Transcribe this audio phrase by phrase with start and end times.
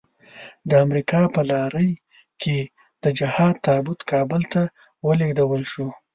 [0.69, 1.89] د امريکا په لارۍ
[2.41, 2.57] کې
[3.03, 4.61] د جهاد تابوت کابل ته
[5.07, 5.87] ولېږدول شو.